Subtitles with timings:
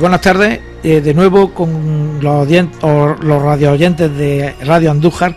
[0.00, 5.36] Buenas tardes, eh, de nuevo con los, los radio oyentes de Radio Andújar,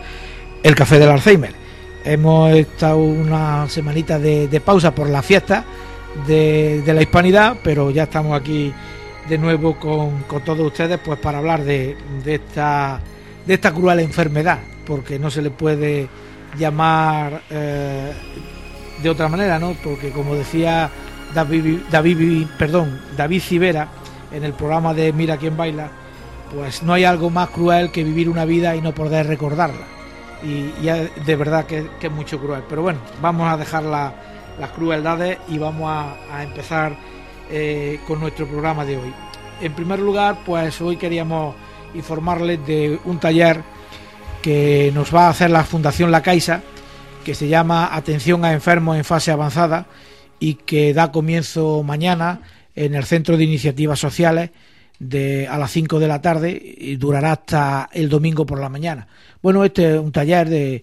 [0.62, 1.52] el Café del Alzheimer.
[2.02, 5.66] Hemos estado una semanita de, pausa por la fiesta
[6.26, 8.72] de, la hispanidad, pero ya estamos aquí
[9.28, 13.00] de nuevo con, todos ustedes pues para hablar de, esta,
[13.44, 16.08] de esta cruel enfermedad, porque no se le puede
[16.58, 18.12] llamar eh,
[19.02, 19.76] de otra manera, ¿no?
[19.84, 20.88] Porque como decía
[21.34, 23.88] David, David, perdón, David Civera
[24.32, 25.90] en el programa de Mira quién baila,
[26.54, 29.86] pues no hay algo más cruel que vivir una vida y no poder recordarla.
[30.42, 32.62] Y, de verdad que, es mucho cruel.
[32.68, 36.96] Pero bueno, vamos a dejar las crueldades y vamos a, empezar
[37.50, 39.12] eh, con nuestro programa de hoy.
[39.60, 41.54] En primer lugar, pues hoy queríamos
[41.94, 43.62] informarles de un taller
[44.42, 46.62] que nos va a hacer la Fundación La Caixa,
[47.24, 49.86] que se llama Atención a enfermos en fase avanzada
[50.38, 52.42] y que da comienzo mañana
[52.74, 54.50] en el Centro de Iniciativas Sociales
[54.98, 59.06] de, a las 5 de la tarde y durará hasta el domingo por la mañana.
[59.42, 60.82] Bueno, este es un taller de,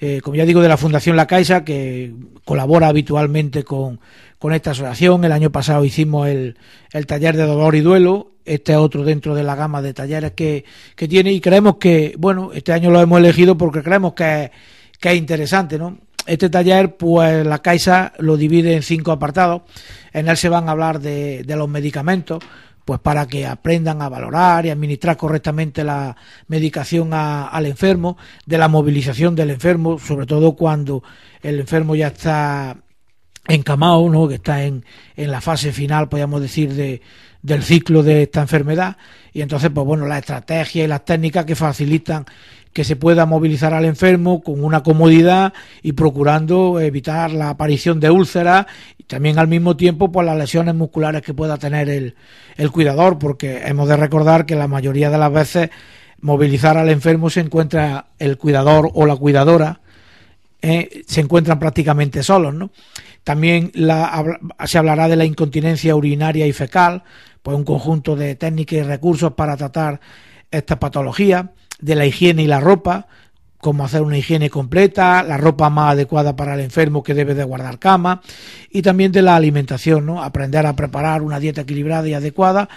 [0.00, 2.12] eh, como ya digo, de la Fundación La Caixa, que
[2.44, 4.00] colabora habitualmente con,
[4.38, 5.24] con esta asociación.
[5.24, 6.56] El año pasado hicimos el,
[6.92, 8.32] el, taller de dolor y duelo.
[8.44, 10.64] Este es otro dentro de la gama de talleres que,
[10.96, 14.50] que tiene y creemos que, bueno, este año lo hemos elegido porque creemos que,
[14.98, 15.98] que es interesante, ¿no?
[16.26, 19.62] Este taller, pues la Caixa lo divide en cinco apartados.
[20.12, 22.42] En él se van a hablar de, los medicamentos,
[22.84, 26.16] pues para que aprendan a valorar y administrar correctamente la
[26.46, 28.16] medicación al enfermo,
[28.46, 31.02] de la movilización del enfermo, sobre todo cuando
[31.42, 32.76] el enfermo ya está
[33.48, 34.28] encamado, ¿no?
[34.28, 34.84] que está en,
[35.16, 37.02] en la fase final, podríamos decir, de,
[37.42, 38.96] del ciclo de esta enfermedad.
[39.32, 42.24] Y entonces, pues bueno, las estrategias y las técnicas que facilitan
[42.72, 45.52] que se pueda movilizar al enfermo con una comodidad
[45.82, 48.66] y procurando evitar la aparición de úlceras
[48.98, 52.14] y también al mismo tiempo pues las lesiones musculares que pueda tener el,
[52.56, 55.70] el cuidador, porque hemos de recordar que la mayoría de las veces
[56.20, 59.80] movilizar al enfermo se encuentra el cuidador o la cuidadora
[60.62, 62.70] eh, se encuentran prácticamente solos, ¿no?
[63.24, 67.02] También la, se hablará de la incontinencia urinaria y fecal,
[67.42, 70.00] pues un conjunto de técnicas y recursos para tratar
[70.50, 71.50] esta patología
[71.82, 73.08] de la higiene y la ropa,
[73.58, 77.44] cómo hacer una higiene completa, la ropa más adecuada para el enfermo que debe de
[77.44, 78.22] guardar cama
[78.70, 80.22] y también de la alimentación, ¿no?
[80.22, 82.68] Aprender a preparar una dieta equilibrada y adecuada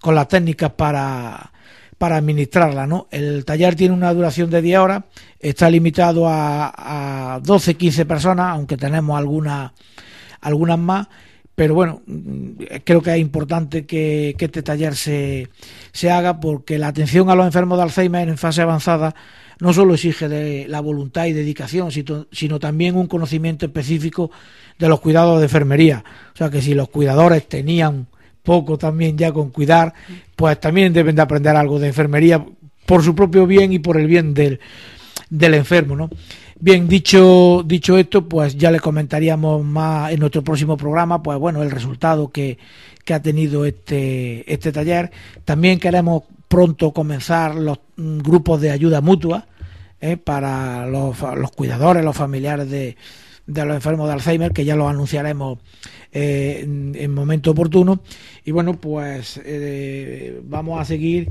[0.00, 1.52] con las técnicas para,
[1.98, 3.06] para administrarla, ¿no?
[3.10, 5.04] El taller tiene una duración de 10 horas,
[5.38, 9.72] está limitado a, a 12, 15 personas, aunque tenemos algunas
[10.40, 11.08] algunas más
[11.54, 12.50] pero bueno, mm,
[12.84, 15.48] creo que es importante que, este taller se,
[16.10, 19.14] haga porque la atención a los enfermos de Alzheimer en fase avanzada
[19.60, 24.30] no solo exige de la voluntad y dedicación, sino, también un conocimiento específico
[24.78, 26.04] de los cuidados de enfermería.
[26.34, 28.08] O sea que si los cuidadores tenían
[28.42, 29.94] poco también ya con cuidar,
[30.34, 32.44] pues también deben de aprender algo de enfermería
[32.84, 34.60] por su propio bien y por el bien del,
[35.30, 36.10] del enfermo, ¿no?
[36.60, 41.62] Bien, dicho, dicho esto, pues ya le comentaríamos más en nuestro próximo programa, pues bueno,
[41.62, 42.58] el resultado que,
[43.04, 45.10] que ha tenido este, este taller.
[45.44, 49.46] También queremos pronto comenzar los mm, grupos de ayuda mutua
[50.00, 52.96] eh, para los, los, cuidadores, los familiares de,
[53.46, 55.58] de, los enfermos de Alzheimer, que ya lo anunciaremos
[56.12, 58.00] eh, en, momento oportuno.
[58.44, 61.30] Y bueno, pues eh, vamos a seguir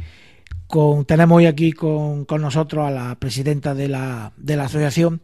[1.06, 5.21] tenemos hoy aquí con, nosotros a la presidenta de la, de la asociación.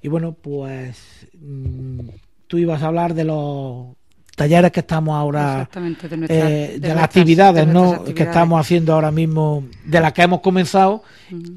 [0.00, 2.00] Y bueno, pues mm,
[2.46, 3.96] tú ibas a hablar de los
[4.36, 8.02] talleres que estamos ahora de, eh, las actividades ¿no?
[8.04, 11.02] que estamos haciendo ahora mismo de las que hemos comenzado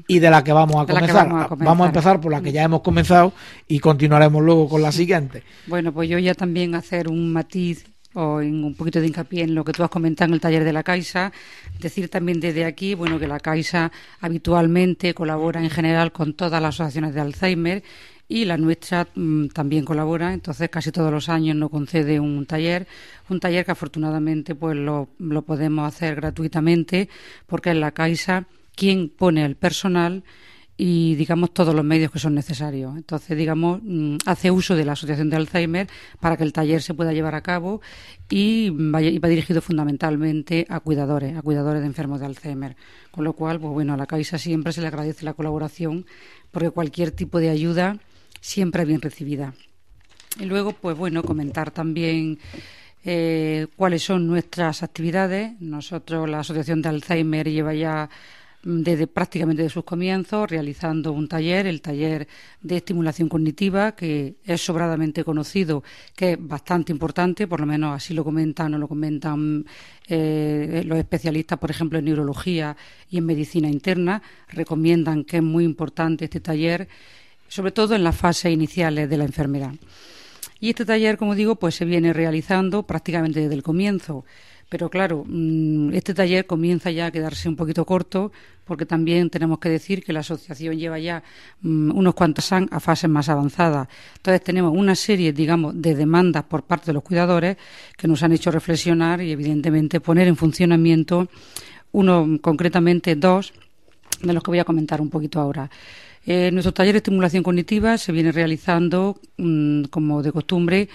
[0.06, 1.28] y de las que vamos a, comenzar.
[1.56, 3.32] vamos a empezar por la que ya hemos comenzado
[3.66, 5.42] y continuaremos luego con la siguiente.
[5.66, 7.84] Bueno pues yo ya también hacer un matiz
[8.16, 10.64] o en un poquito de hincapié en lo que tú has comentado en el taller
[10.64, 11.32] de la Caixa.
[11.78, 16.74] Decir también desde aquí, bueno, que la Caixa habitualmente colabora en general con todas las
[16.74, 17.82] asociaciones de Alzheimer
[18.28, 22.86] y la nuestra mm, también colabora, entonces casi todos los años nos concede un taller,
[23.28, 27.08] un taller que afortunadamente pues lo, lo podemos hacer gratuitamente
[27.46, 30.24] porque es la Caixa quien pone el personal
[30.76, 32.96] y digamos todos los medios que son necesarios.
[32.96, 35.88] Entonces, digamos, mm, hace uso de la Asociación de Alzheimer
[36.20, 37.80] para que el taller se pueda llevar a cabo
[38.28, 42.76] y, va dirigido fundamentalmente a cuidadores, a cuidadores de enfermos de Alzheimer.
[43.10, 46.04] Con lo cual, pues bueno, a la Caixa siempre se le agradece la colaboración
[46.50, 47.98] porque cualquier tipo de ayuda
[48.40, 49.54] siempre es bien recibida.
[50.38, 52.38] Y luego, pues bueno, comentar también
[53.04, 55.52] eh, cuáles son nuestras actividades.
[55.60, 58.10] Nosotros, la Asociación de Alzheimer, lleva ya
[58.68, 62.26] desde prácticamente de sus comienzos, realizando un taller, el taller
[62.60, 65.84] de estimulación cognitiva, que es sobradamente conocido,
[66.16, 69.64] que es bastante importante, por lo menos así lo comentan o lo comentan
[70.08, 72.76] eh, los especialistas, por ejemplo, en neurología
[73.08, 76.88] y en medicina interna, recomiendan que es muy importante este taller,
[77.46, 79.74] sobre todo en las fases iniciales de la enfermedad.
[80.58, 84.24] Y este taller, como digo, pues se viene realizando prácticamente desde el comienzo.
[84.68, 88.32] Pero claro, mm, este taller comienza ya a quedarse un poquito corto
[88.64, 91.22] porque también tenemos que decir que la asociación lleva ya
[91.60, 93.86] mm, unos cuantos años a fases más avanzadas.
[94.16, 97.56] Entonces tenemos una serie, digamos, de demandas por parte de los cuidadores
[97.96, 101.28] que nos han hecho reflexionar y evidentemente poner en funcionamiento
[101.92, 103.52] uno, concretamente dos,
[104.20, 105.70] de los que voy a comentar un poquito ahora.
[106.26, 110.88] Eh, nuestro taller de estimulación cognitiva se viene realizando, mm, como de costumbre,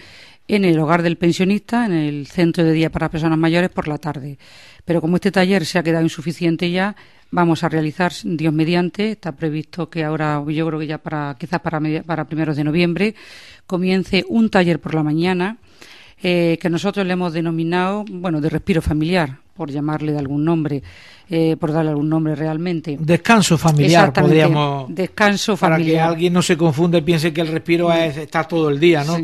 [0.52, 3.98] en el hogar del pensionista, en el centro de día para personas mayores por la
[3.98, 4.38] tarde.
[4.84, 6.94] Pero como este taller se ha quedado insuficiente ya,
[7.32, 11.62] vamos a realizar, Dios mediante, está previsto que ahora, yo creo que ya para, quizás
[11.62, 13.16] para, para primeros de noviembre,
[13.66, 15.56] comience un taller por la mañana,
[16.22, 20.84] eh, que nosotros le hemos denominado, bueno, de respiro familiar, por llamarle de algún nombre,
[21.30, 22.98] eh, por darle algún nombre realmente.
[23.00, 24.94] Descanso familiar, podríamos.
[24.94, 25.96] Descanso familiar.
[25.96, 28.78] Para que alguien no se confunde y piense que el respiro es estar todo el
[28.78, 29.18] día, ¿no?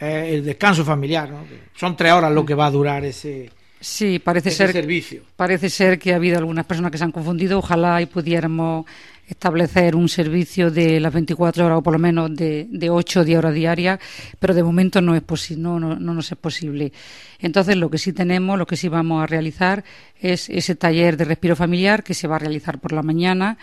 [0.00, 1.28] Eh, el descanso familiar.
[1.30, 1.44] ¿no?
[1.74, 3.50] Son tres horas lo que va a durar ese,
[3.80, 5.22] sí, parece ser, servicio.
[5.36, 7.58] Parece ser que ha habido algunas personas que se han confundido.
[7.58, 8.86] Ojalá y pudiéramos
[9.28, 13.24] establecer un servicio de las 24 horas o por lo menos de, de 8 o
[13.24, 14.00] 10 horas diarias,
[14.38, 16.92] pero de momento no es posible, no, no, no nos es posible.
[17.38, 19.84] Entonces, lo que sí tenemos, lo que sí vamos a realizar
[20.18, 23.58] es ese taller de respiro familiar que se va a realizar por la mañana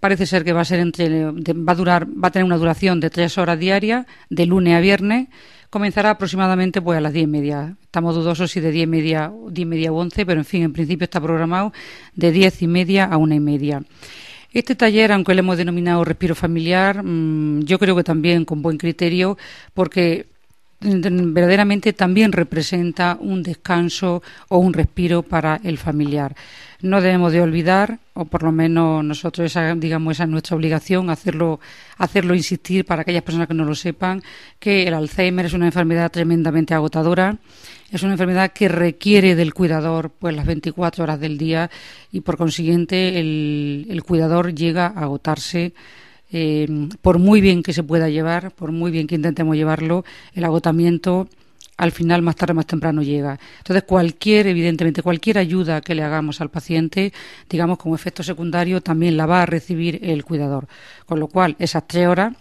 [0.00, 3.00] parece ser que va a ser entre va a durar va a tener una duración
[3.00, 5.28] de tres horas diarias de lunes a viernes.
[5.70, 7.76] Comenzará aproximadamente pues a las diez y media.
[7.82, 10.62] Estamos dudosos si de diez y media diez y media o once pero en fin
[10.62, 11.72] en principio está programado
[12.14, 13.82] de diez y media a una y media.
[14.52, 18.78] Este taller, aunque le hemos denominado respiro familiar, mm, yo creo que también con buen
[18.78, 19.36] criterio,
[19.74, 20.26] porque
[20.84, 26.34] verdaderamente también representa un descanso o un respiro para el familiar.
[26.82, 31.08] No debemos de olvidar, o por lo menos nosotros, esa, digamos, esa es nuestra obligación,
[31.08, 31.58] hacerlo,
[31.96, 34.22] hacerlo insistir para aquellas personas que no lo sepan,
[34.58, 37.38] que el Alzheimer es una enfermedad tremendamente agotadora,
[37.90, 41.70] es una enfermedad que requiere del cuidador pues las 24 horas del día
[42.12, 45.72] y por consiguiente el, el cuidador llega a agotarse
[46.36, 46.66] eh,
[47.00, 50.04] por muy bien que se pueda llevar, por muy bien que intentemos llevarlo,
[50.34, 51.28] el agotamiento
[51.76, 53.38] al final más tarde más temprano llega.
[53.58, 57.12] Entonces cualquier, evidentemente, cualquier ayuda que le hagamos al paciente,
[57.48, 60.66] digamos como efecto secundario, también la va a recibir el cuidador.
[61.06, 62.34] Con lo cual, esas tres horas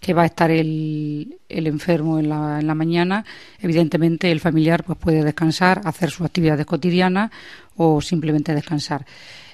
[0.00, 3.24] que va a estar el, el enfermo en la, en la, mañana,
[3.58, 7.30] evidentemente el familiar pues puede descansar, hacer sus actividades cotidianas
[7.76, 9.06] o simplemente descansar.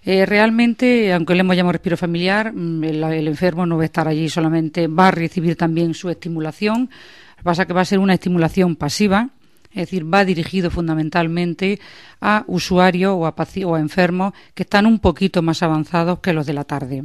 [0.03, 4.09] Eh, realmente, aunque le hemos llamado respiro familiar, mm, el, enfermo no va a estar
[4.09, 6.83] allí solamente, va a recibir también su estimulación.
[6.83, 9.31] Lo que pasa que va a ser una estimulación pasiva,
[9.71, 11.79] es decir, va dirigido fundamentalmente
[12.21, 13.35] a usuarios o a,
[13.67, 17.05] o a enfermos que están un poquito más avanzados que los de la tarde.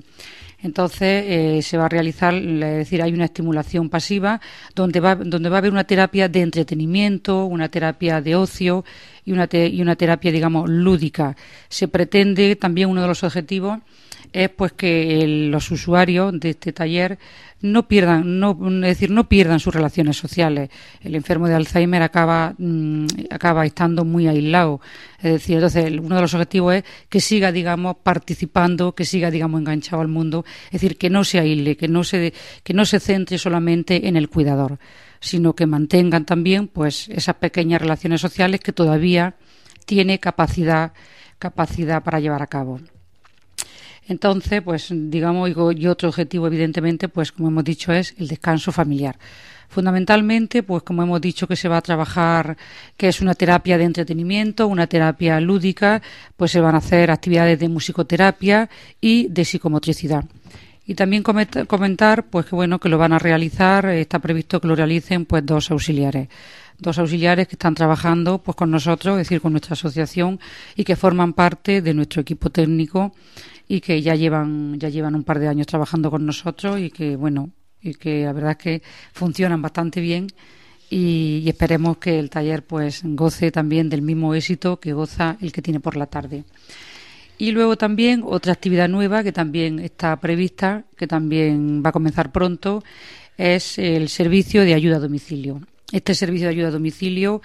[0.61, 4.41] Entonces eh, se va a realizar, es decir, hay una estimulación pasiva
[4.73, 8.83] donde va, donde va a haber una terapia de entretenimiento, una terapia de ocio
[9.25, 11.35] y una, y una terapia, digamos, lúdica.
[11.69, 13.79] Se pretende también uno de los objetivos
[14.35, 17.17] es pues que los usuarios de este taller
[17.61, 20.69] no pierdan, no, es decir, no pierdan sus relaciones sociales.
[20.99, 24.81] El enfermo de Alzheimer acaba, mm, acaba estando muy aislado.
[25.19, 29.61] Es decir, entonces uno de los objetivos es que siga, digamos, participando, que siga, digamos,
[29.61, 30.43] enganchado al mundo.
[30.65, 34.17] Es decir, que no se aísle, que no se, que no se centre solamente en
[34.17, 34.79] el cuidador,
[35.21, 39.35] sino que mantengan también, pues, esas pequeñas relaciones sociales que todavía
[39.85, 40.91] tiene capacidad,
[41.39, 42.81] capacidad para llevar a cabo.
[44.07, 49.17] Entonces, pues digamos, y otro objetivo, evidentemente, pues como hemos dicho, es el descanso familiar.
[49.67, 52.55] Fundamentalmente, pues como hemos dicho que se va a trabajar,
[52.97, 56.01] que es una terapia de entretenimiento, una terapia lúdica,
[56.37, 58.69] pues se van a hacer actividades de musicoterapia
[59.01, 60.25] y de psicomotricidad.
[60.85, 64.75] Y también comentar, pues que bueno, que lo van a realizar, está previsto que lo
[64.75, 66.29] realicen, pues dos auxiliares
[66.77, 70.39] dos auxiliares que están trabajando pues con nosotros, es decir, con nuestra asociación
[70.75, 73.13] y que forman parte de nuestro equipo técnico
[73.67, 77.15] y que ya llevan ya llevan un par de años trabajando con nosotros y que
[77.15, 78.81] bueno y que la verdad es que
[79.13, 80.27] funcionan bastante bien
[80.89, 85.61] y, esperemos que el taller pues goce también del mismo éxito que goza el que
[85.61, 86.43] tiene por la tarde.
[87.37, 92.31] Y luego también otra actividad nueva que también está prevista, que también va a comenzar
[92.31, 92.83] pronto,
[93.37, 95.61] es el servicio de ayuda a domicilio.
[95.91, 97.41] Este servicio de ayuda a domicilio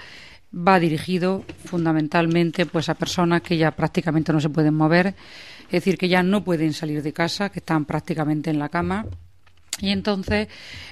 [0.55, 5.15] va dirigido fundamentalmente pues a personas que ya prácticamente no se pueden mover
[5.71, 9.07] es decir, que ya no pueden salir de casa, que están prácticamente en la cama.
[9.81, 10.49] Y entonces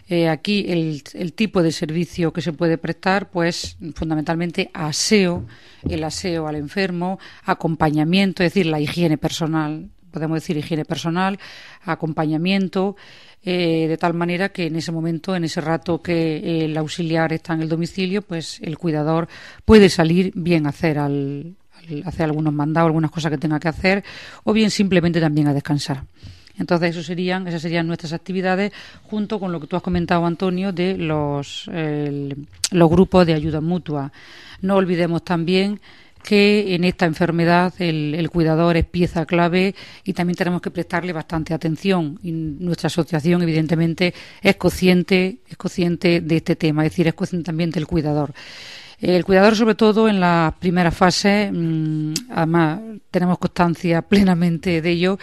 [0.08, 5.44] eh, aquí el, tipo de servicio que se puede prestar, pues fundamentalmente aseo,
[5.88, 11.38] el aseo al enfermo, acompañamiento, es decir, la higiene personal, podemos decir higiene personal,
[11.82, 12.96] acompañamiento,
[13.42, 17.54] eh, de tal manera que en ese momento, en ese rato que el auxiliar está
[17.54, 19.28] en el domicilio, pues el cuidador
[19.64, 21.56] puede salir bien a hacer al,
[22.04, 24.04] hacer algunos mandados, algunas cosas que tenga que hacer,
[24.44, 26.04] o bien simplemente también a descansar.
[26.58, 28.72] Entonces, eso serían, esas serían nuestras actividades,
[29.04, 31.70] junto con lo que tú has comentado, Antonio, de los,
[32.70, 34.12] los grupos de ayuda mutua.
[34.60, 35.80] No olvidemos también
[36.22, 41.54] que en esta enfermedad el, cuidador es pieza clave y también tenemos que prestarle bastante
[41.54, 42.18] atención.
[42.22, 47.46] Y nuestra asociación, evidentemente, es consciente, es consciente de este tema, es decir, es consciente
[47.46, 48.34] también del cuidador.
[49.00, 55.18] El cuidador, sobre todo en la primera fase, mm, además tenemos constancia plenamente de ello,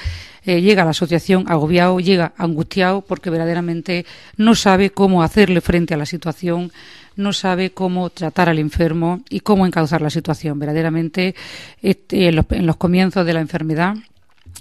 [0.46, 4.05] eh, llega a la asociación agobiado, llega angustiado porque verdaderamente
[4.38, 6.72] no sabe cómo hacerle frente a la situación
[7.15, 10.60] no sabe cómo tratar al enfermo y cómo encauzar la situación.
[10.60, 11.36] Verdaderamente,
[11.82, 13.96] este, en, los, comienzos de la enfermedad,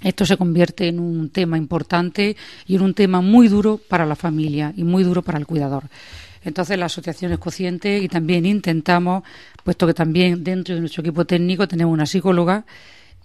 [0.03, 4.15] esto se convierte en un tema importante y en un tema muy duro para la
[4.15, 5.83] familia y muy duro para el cuidador.
[6.45, 9.23] Entonces la asociación es consciente y también intentamos,
[9.63, 12.65] puesto que también dentro de nuestro equipo técnico tenemos una psicóloga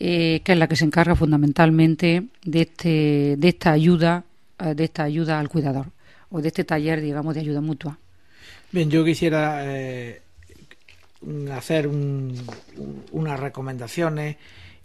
[0.02, 4.24] eh, que es la que se encarga fundamentalmente de, este, de esta ayuda,
[4.58, 5.88] eh, de esta ayuda al cuidador
[6.30, 7.98] o de este taller, digamos, de ayuda mutua.
[8.72, 10.22] Bien, yo quisiera eh,
[11.52, 14.36] hacer unas recomendaciones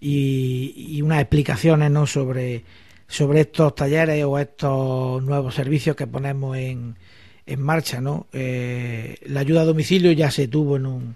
[0.02, 2.06] y, unas explicaciones ¿no?
[2.06, 2.66] sobre,
[3.08, 6.98] sobre estos talleres o estos nuevos servicios que ponemos en,
[7.46, 8.02] en marcha.
[8.02, 8.28] ¿no?
[8.34, 11.16] Eh, la ayuda a domicilio ya se tuvo en un,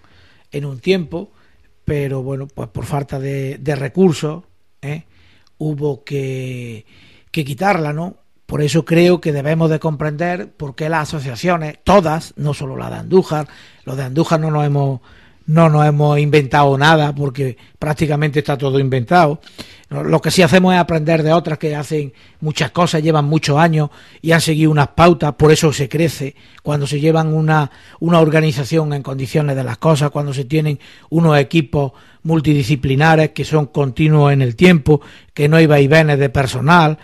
[0.52, 1.32] en un tiempo,
[1.86, 4.44] pero bueno, pues por falta de, recursos
[4.82, 5.04] ¿eh?
[5.58, 6.86] hubo que,
[7.32, 8.18] que quitarla, ¿no?
[8.46, 12.90] Por eso creo que debemos de comprender por qué las asociaciones, todas, no solo la
[12.90, 13.48] de Andújar,
[13.86, 15.02] los de Andújar no nos hemos
[15.50, 19.42] no nos hemos inventado nada porque prácticamente está todo inventado.
[19.90, 23.90] Lo que sí hacemos es aprender de otras que hacen muchas cosas, llevan muchos años
[24.22, 26.36] y han seguido unas pautas, por eso se crece.
[26.62, 30.80] Cuando se llevan una, una organización en condiciones de las cosas, cuando se tienen
[31.10, 35.02] unos equipos multidisciplinares que son continuos en el tiempo,
[35.34, 37.00] que no hay vaivenes de personal,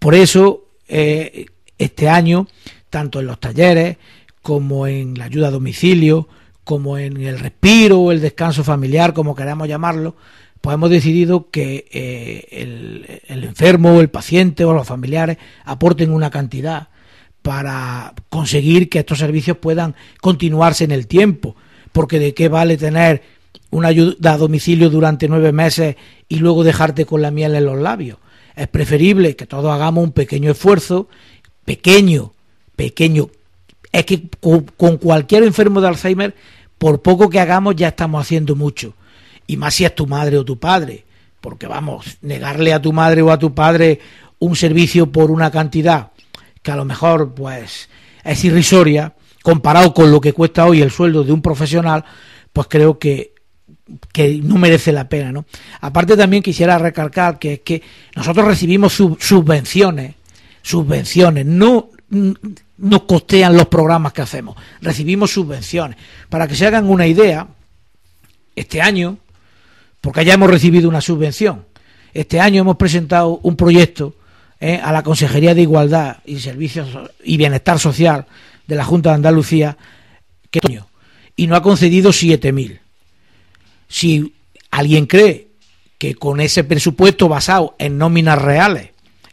[0.00, 1.46] por eso, eh,
[1.78, 2.48] este año,
[2.90, 3.98] tanto en los talleres
[4.42, 6.28] como en la ayuda a domicilio,
[6.66, 10.16] como en el respiro o el descanso familiar, como queramos llamarlo,
[10.60, 16.28] pues hemos decidido que eh, el, el, enfermo el paciente o los familiares aporten una
[16.28, 16.88] cantidad
[17.40, 21.56] para conseguir que estos servicios puedan continuarse en el tiempo,
[21.92, 23.22] porque de qué vale tener
[23.70, 25.96] una ayuda a domicilio durante nueve meses
[26.28, 28.18] y luego dejarte con la miel en los labios
[28.56, 31.08] es preferible que todos hagamos un pequeño esfuerzo,
[31.64, 32.32] pequeño,
[32.74, 33.28] pequeño.
[33.96, 36.34] Es que con, cualquier enfermo de Alzheimer,
[36.76, 38.92] por poco que hagamos, ya estamos haciendo mucho.
[39.46, 41.06] Y más si es tu madre o tu padre.
[41.40, 43.98] Porque vamos, negarle a tu madre o a tu padre
[44.38, 46.10] un servicio por una cantidad
[46.62, 47.88] que a lo mejor pues
[48.22, 52.04] es irrisoria comparado con lo que cuesta hoy el sueldo de un profesional,
[52.52, 53.32] pues creo que
[54.12, 55.46] que no merece la pena, ¿no?
[55.80, 57.82] Aparte también quisiera recalcar que es que
[58.14, 60.16] nosotros recibimos subvenciones,
[60.60, 65.96] subvenciones, no nos costean los programas que hacemos, recibimos subvenciones.
[66.28, 67.48] Para que se hagan una idea,
[68.54, 69.18] este año,
[70.00, 71.64] porque ya hemos recibido una subvención,
[72.14, 74.14] este año hemos presentado un proyecto
[74.60, 74.80] ¿eh?
[74.82, 76.88] a la Consejería de Igualdad y Servicios
[77.22, 78.26] y Bienestar Social
[78.66, 79.76] de la Junta de Andalucía,
[80.50, 80.60] que
[81.38, 82.80] y no ha concedido 7.000
[83.88, 84.34] si
[84.70, 85.48] alguien cree
[85.98, 88.90] que con ese presupuesto basado en nóminas reales,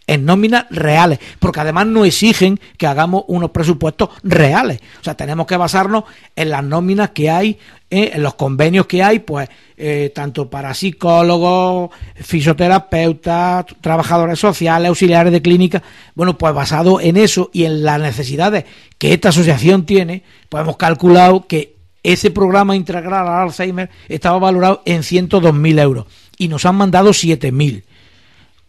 [0.08, 4.80] en nóminas reales, porque además no exigen que hagamos unos presupuestos reales.
[5.00, 6.04] O sea, tenemos que basarnos
[6.36, 7.58] en las nóminas que hay,
[7.90, 15.32] eh, en los convenios que hay, pues, eh, tanto para psicólogos, fisioterapeutas, trabajadores sociales, auxiliares
[15.32, 15.82] de clínica.
[16.16, 18.66] Bueno, pues basado en eso y en las necesidades
[18.98, 24.82] que esta asociación tiene, pues hemos calculado que ese programa integral al Alzheimer estaba valorado
[24.86, 26.06] en 102.000 euros
[26.38, 27.84] y nos han mandado 7.000.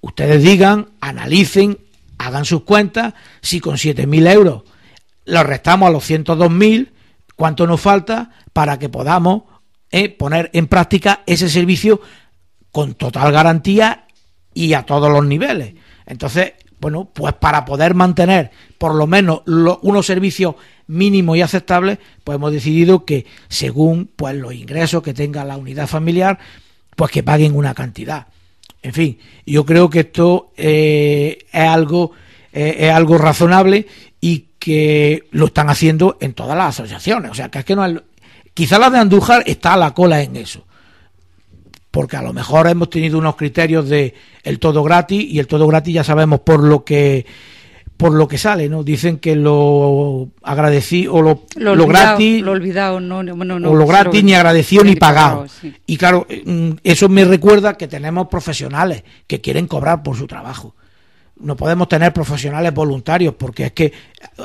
[0.04, 1.78] Ustedes digan, analicen,
[2.18, 4.62] hagan sus cuentas, si con 7.000 euros
[5.24, 6.90] lo restamos a los 102.000,
[7.36, 9.44] ¿cuánto nos falta para que podamos
[9.90, 12.02] eh, poner en práctica ese servicio
[12.70, 14.06] con total garantía
[14.52, 15.72] y a todos los niveles?
[16.04, 20.56] Entonces, bueno, pues para poder mantener por lo menos unos servicios
[20.86, 25.86] mínimos y aceptables, pues hemos decidido que según pues los ingresos que tenga la unidad
[25.86, 26.38] familiar,
[26.94, 28.26] pues que paguen una cantidad.
[28.84, 32.12] En fin, yo creo que esto eh, es algo
[32.52, 33.86] eh, es algo razonable
[34.20, 37.30] y que lo están haciendo en todas las asociaciones.
[37.30, 38.00] O sea, que es que no es,
[38.52, 40.66] quizá la de Andújar está a la cola en eso.
[41.90, 45.66] Porque a lo mejor hemos tenido unos criterios de el todo gratis y el todo
[45.66, 47.24] gratis ya sabemos por lo que
[47.96, 48.82] por lo que sale, ¿no?
[48.82, 54.24] Dicen que lo agradecí o lo, lo, gratis, lo olvidado, no, no, o lo gratis
[54.24, 55.46] ni agradecido ni pagado.
[55.86, 60.74] Y claro, mm, eso me recuerda que tenemos profesionales que quieren cobrar por su trabajo.
[61.36, 63.92] No podemos tener profesionales voluntarios porque es que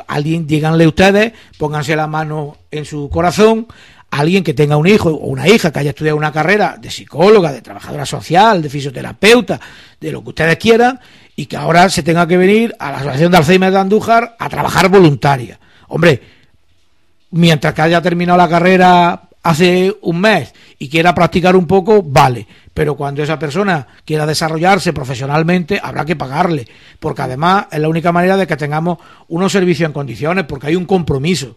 [0.07, 3.67] alguien, díganle ustedes, pónganse la mano en su corazón,
[4.11, 7.51] alguien que tenga un hijo o una hija que haya estudiado una carrera de psicóloga,
[7.51, 9.59] de trabajadora social, de fisioterapeuta,
[9.99, 10.99] de lo que ustedes quieran,
[11.39, 14.49] y que ahora se tenga que venir a la Asociación de Alzheimer de Andújar a
[14.49, 15.57] trabajar voluntaria.
[15.87, 16.21] Hombre,
[17.31, 22.45] mientras que haya terminado la carrera hace un mes y quiera practicar un poco, vale.
[22.73, 26.67] Pero cuando esa persona quiera desarrollarse profesionalmente, habrá que pagarle.
[26.99, 28.97] Porque además es la única manera de que tengamos
[29.29, 31.55] unos servicios en condiciones, porque hay un compromiso.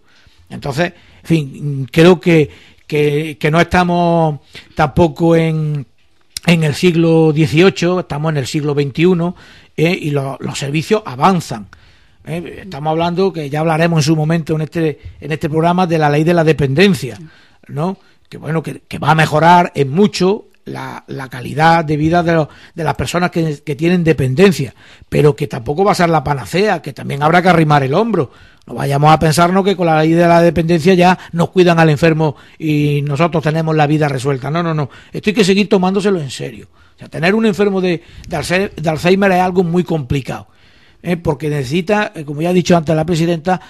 [0.48, 2.48] Entonces, en fin, creo que,
[2.86, 4.38] que, que no estamos
[4.76, 5.86] tampoco en,
[6.46, 9.34] en el siglo XVIII, estamos en el siglo XXI
[9.76, 9.98] ¿eh?
[10.00, 11.68] y los servicios avanzan.
[12.26, 12.62] ¿eh?
[12.62, 16.10] Estamos hablando, que ya hablaremos en su momento en este, en este programa, de la
[16.10, 17.18] ley de la dependencia,
[17.68, 17.96] ¿no?
[18.28, 22.84] que bueno, que, va a mejorar en mucho la, la, calidad de vida de, de
[22.84, 24.74] las personas que, tienen dependencia,
[25.08, 28.30] pero que tampoco va a ser la panacea, que también habrá que arrimar el hombro.
[28.66, 31.90] No vayamos a pensarnos que con la ley de la dependencia ya nos cuidan al
[31.90, 34.50] enfermo y nosotros tenemos la vida resuelta.
[34.50, 34.88] No, no, no.
[35.12, 36.68] Esto hay que seguir tomándoselo en serio
[37.08, 40.48] tener un enfermo de, de Alzheimer es algo muy complicado.
[41.02, 41.16] ¿eh?
[41.16, 43.60] porque necesita, eh, como ya ha dicho antes la presidenta,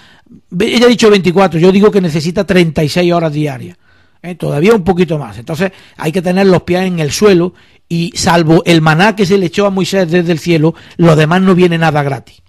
[0.59, 3.77] ella ha dicho 24, yo digo que necesita 36 horas diarias,
[4.23, 4.35] ¿eh?
[4.35, 5.37] todavía un poquito más.
[5.37, 7.53] Entonces hay que tener los pies en el suelo
[7.87, 11.41] y salvo el maná que se le echó a Moisés desde el cielo, lo demás
[11.41, 12.41] no viene nada gratis.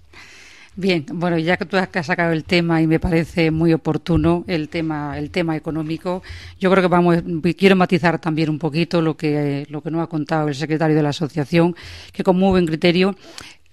[0.77, 4.67] Bien, bueno, ya que tú has sacado el tema y me parece muy oportuno el
[4.67, 6.21] tema, el tema económico,
[6.59, 7.23] yo creo que vamos,
[7.57, 11.03] quiero matizar también un poquito lo que, lo que nos ha contado el secretario de
[11.03, 11.77] la asociación,
[12.11, 13.15] que con muy buen criterio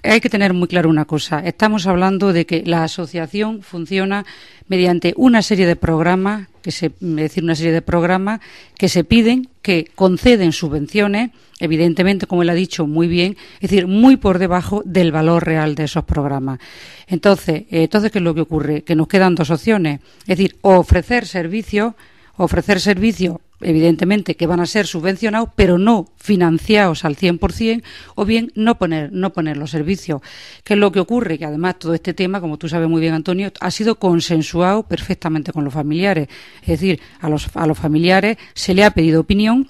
[0.03, 1.41] hay que tener muy claro una cosa.
[1.41, 4.25] Estamos hablando de que la asociación funciona
[4.67, 8.41] mediante una serie de programas, que se, decir, una serie de programas
[8.77, 13.87] que se piden, que conceden subvenciones, evidentemente, como él ha dicho muy bien, es decir,
[13.87, 16.59] muy por debajo del valor real de esos programas.
[17.07, 18.83] Entonces, eh, entonces ¿qué es lo que ocurre?
[18.83, 21.95] Que nos quedan dos opciones, es decir, ofrecer servicios,
[22.37, 27.83] ofrecer servicios evidentemente que van a ser subvencionados, pero no financiados al 100%,
[28.15, 30.21] o bien no poner, no poner los servicios.
[30.65, 31.39] ¿Qué es lo que ocurre?
[31.39, 35.53] Que además todo este tema, como tú sabes muy bien, Antonio, ha sido consensuado perfectamente
[35.53, 36.29] con los familiares.
[36.63, 39.69] Es decir, a los, a los familiares se le ha pedido opinión,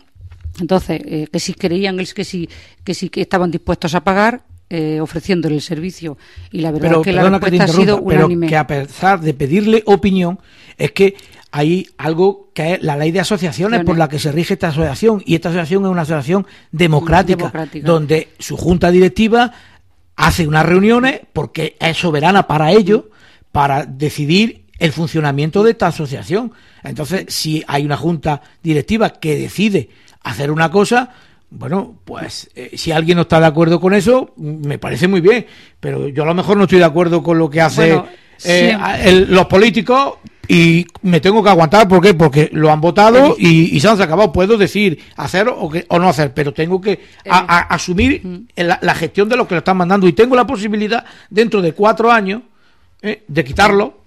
[0.61, 2.49] entonces, eh, que si creían que si,
[2.85, 4.43] que si que estaban dispuestos a pagar,
[4.75, 6.17] eh, ofreciéndole el servicio.
[6.51, 8.47] Y la verdad es que la respuesta ha sido unánime.
[8.47, 10.39] Pero que a pesar de pedirle opinión,
[10.79, 11.15] es que
[11.53, 15.23] hay algo que es la ley de asociaciones por la que se rige esta asociación
[15.27, 19.53] y esta asociación es una asociación democrática, donde su junta directiva
[20.17, 23.11] hace unas reuniones porque es soberana para ello
[23.53, 26.53] para decidir el funcionamiento de esta asociación.
[26.83, 29.91] Entonces, si hay una junta directiva que decide
[30.23, 31.11] hacer una cosa,
[31.51, 35.47] bueno, pues eh, si alguien no está de acuerdo con eso, me parece muy bien,
[35.79, 38.03] pero yo a lo mejor no estoy de acuerdo con lo que hace
[38.43, 40.15] eh, los políticos
[40.49, 42.15] y me tengo que aguantar, ¿por qué?
[42.15, 44.33] Porque lo han votado y, se han acabado.
[44.33, 47.01] Puedo decir hacer o, o no hacer, pero tengo que eh.
[47.25, 51.73] asumir la, gestión de lo que lo están mandando y tengo la posibilidad dentro de
[51.73, 52.43] cuatro años
[53.03, 54.02] eh, de quitarlo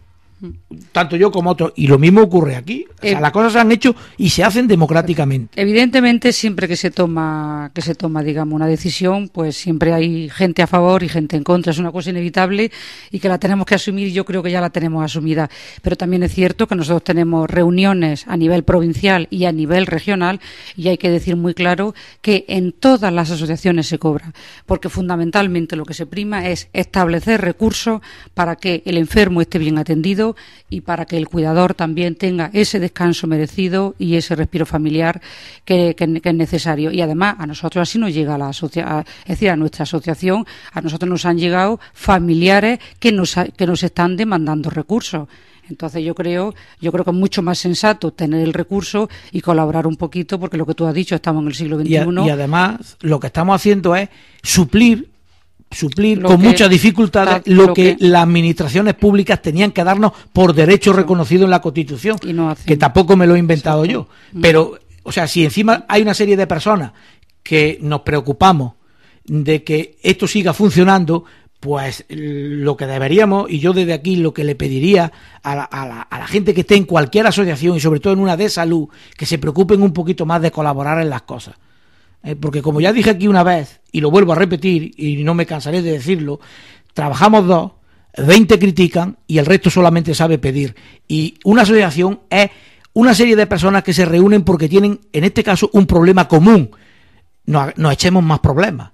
[0.91, 1.73] tanto yo como otros.
[1.75, 2.85] Y lo mismo ocurre aquí.
[2.99, 5.59] O sea, eh, las cosas se han hecho y se hacen democráticamente.
[5.59, 10.61] Evidentemente, siempre que se toma, que se toma, digamos, una decisión, pues siempre hay gente
[10.61, 11.71] a favor y gente en contra.
[11.71, 12.71] Es una cosa inevitable
[13.11, 15.49] y que la tenemos que asumir y yo creo que ya la tenemos asumida.
[15.81, 20.39] Pero también es cierto que nosotros tenemos reuniones a nivel provincial y a nivel regional
[20.75, 24.33] y hay que decir muy claro que en todas las asociaciones se cobra.
[24.65, 28.01] Porque fundamentalmente lo que se prima es establecer recursos
[28.33, 30.24] para que el enfermo esté bien atendido
[30.69, 35.21] y para que el cuidador también tenga ese descanso merecido y ese respiro familiar
[35.65, 36.91] que, es necesario.
[36.91, 40.81] Y además a nosotros así nos llega la asociación, es decir, a nuestra asociación, a
[40.81, 45.27] nosotros nos han llegado familiares que nos, que nos están demandando recursos.
[45.69, 49.87] Entonces yo creo, yo creo que es mucho más sensato tener el recurso y colaborar
[49.87, 52.25] un poquito, porque lo que tú has dicho, estamos en el siglo XXI.
[52.25, 54.09] y además, lo que estamos haciendo es
[54.43, 55.14] suplir
[55.75, 61.43] suplir con muchas dificultades lo, que, las administraciones públicas tenían que darnos por derecho reconocido
[61.43, 62.17] en la Constitución,
[62.65, 64.07] que tampoco me lo he inventado yo.
[64.31, 64.41] Mm.
[64.41, 66.91] Pero, o sea, si encima hay una serie de personas
[67.43, 68.73] que nos preocupamos
[69.25, 71.25] de que esto siga funcionando,
[71.59, 75.11] pues lo que deberíamos, y yo desde aquí lo que le pediría
[75.41, 78.87] a la, gente que esté en cualquier asociación y sobre todo en una de salud,
[79.17, 81.55] que se preocupen un poquito más de colaborar en las cosas.
[82.25, 85.33] Eh, porque como ya dije aquí una vez, y lo vuelvo a repetir, y no
[85.33, 86.39] me cansaré de decirlo,
[86.93, 87.71] trabajamos dos,
[88.17, 90.75] 20 critican y el resto solamente sabe pedir.
[91.07, 92.49] Y una asociación es
[92.93, 96.71] una serie de personas que se reúnen porque tienen, en este caso, un problema común.
[97.45, 98.91] No, no echemos más problemas.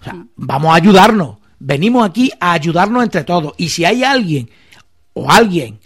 [0.00, 3.54] O sea, vamos a ayudarnos Venimos aquí a ayudarnos entre todos.
[3.56, 4.50] Y si hay alguien
[5.14, 5.80] o alguien,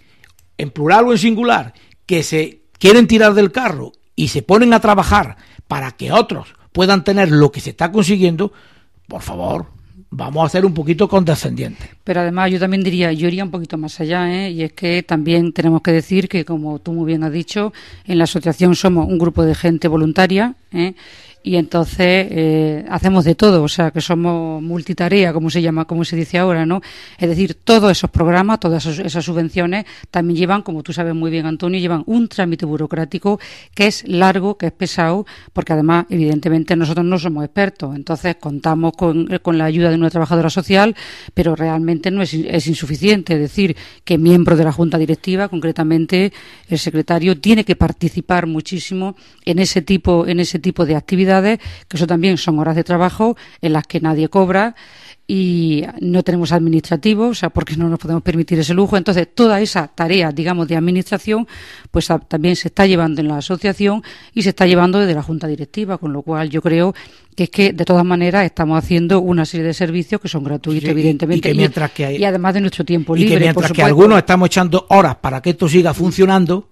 [0.57, 1.73] en plural o en singular,
[2.05, 5.37] que se quieren tirar del carro y se ponen a trabajar
[5.69, 8.51] para que otros puedan tener lo que se está consiguiendo,
[9.07, 9.67] por favor,
[10.11, 11.89] vamos a ser un poquito condescendientes.
[12.03, 14.51] Pero además yo también diría, yo iría un poquito más allá, ¿eh?
[14.51, 17.73] y es que también tenemos que decir que, como tú muy bien has dicho,
[18.05, 20.93] en la asociación somos un grupo de gente voluntaria, ¿eh?
[21.41, 26.03] Y entonces eh, hacemos de todo, o sea, que somos multitarea, como se llama, como
[26.03, 26.81] se dice ahora, ¿no?
[27.17, 31.45] Es decir, todos esos programas, todas esas subvenciones también llevan, como tú sabes muy bien,
[31.45, 33.39] Antonio, llevan un trámite burocrático
[33.73, 38.93] que es largo, que es pesado, porque además, evidentemente, nosotros no somos expertos, entonces contamos
[38.97, 40.95] con, la ayuda de una trabajadora social,
[41.33, 42.33] pero realmente no es,
[42.67, 46.33] insuficiente, es decir, que miembro de la Junta Directiva, concretamente
[46.67, 51.28] el secretario, tiene que participar muchísimo en ese tipo, en ese tipo de actividades
[51.87, 54.75] que eso también son horas de trabajo en las que nadie cobra
[55.31, 58.97] y no tenemos administrativos, o sea, porque no nos podemos permitir ese lujo.
[58.97, 61.47] Entonces, toda esa tarea, digamos, de administración,
[61.91, 64.01] pues también se está llevando en la asociación
[64.33, 66.95] y se está llevando desde la Junta Directiva, con lo cual yo creo
[67.35, 70.89] que es que, de todas maneras, estamos haciendo una serie de servicios que son gratuitos,
[70.89, 73.35] evidentemente, y, mientras que y además de nuestro tiempo libre.
[73.35, 76.69] Y que mientras que algunos estamos echando horas para que esto siga funcionando,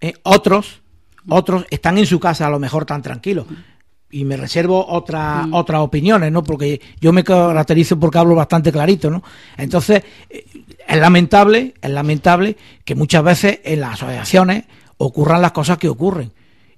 [0.00, 0.80] eh, otros
[1.28, 3.46] otros están en su casa a lo mejor tan tranquilos
[4.10, 6.42] y me reservo otra, otras opiniones, ¿no?
[6.42, 9.22] Porque yo me caracterizo porque hablo bastante clarito, ¿no?
[9.56, 10.44] Entonces, eh,
[10.86, 14.64] es lamentable, es lamentable que muchas veces en las asociaciones
[14.96, 16.32] ocurran las cosas que ocurren.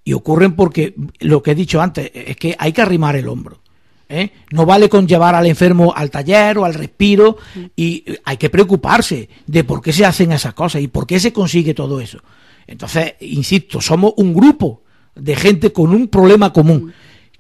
[0.05, 3.61] Y ocurren porque, lo que he dicho antes, es que hay que arrimar el hombro.
[4.09, 4.31] ¿eh?
[4.51, 7.39] No vale con llevar al enfermo al taller o al respiro
[7.77, 11.33] y hay que preocuparse de por qué se hacen esas cosas y por qué se
[11.33, 12.19] consigue todo eso.
[12.67, 14.83] Entonces, insisto, somos un grupo
[15.15, 16.93] de gente con un problema común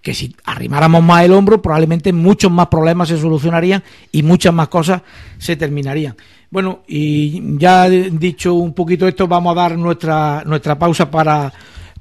[0.03, 4.69] que si arrimáramos más el hombro, probablemente muchos más problemas se solucionarían y muchas más
[4.69, 5.03] cosas
[5.39, 6.17] se terminarían.
[6.51, 11.53] Bueno, y ya dicho un poquito esto, vamos a dar nuestra, nuestra pausa para,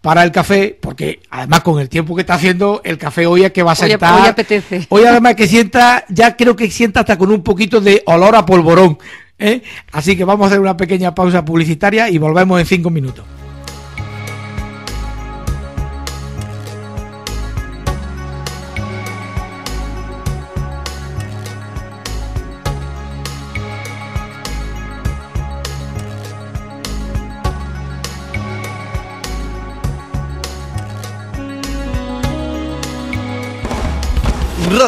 [0.01, 3.51] para el café, porque además con el tiempo que está haciendo, el café hoy es
[3.51, 4.21] que va a sentar.
[4.21, 4.87] Hoy, apetece.
[4.89, 8.45] Hoy además que sienta, ya creo que sienta hasta con un poquito de olor a
[8.45, 8.97] polvorón.
[9.37, 9.61] ¿eh?
[9.91, 13.23] Así que vamos a hacer una pequeña pausa publicitaria y volvemos en cinco minutos.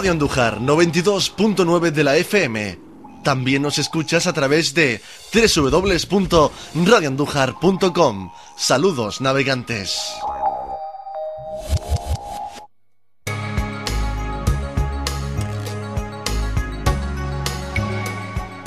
[0.03, 2.77] Radio Andújar 92.9 de la FM.
[3.23, 4.99] También nos escuchas a través de
[5.33, 8.31] www.radioandújar.com.
[8.57, 9.97] Saludos, navegantes.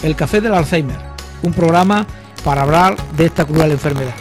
[0.02, 0.96] El Café del Alzheimer,
[1.42, 2.06] un programa
[2.44, 4.14] para hablar de esta cruel enfermedad.